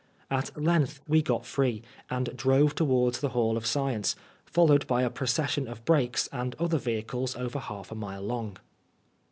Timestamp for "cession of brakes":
5.27-6.27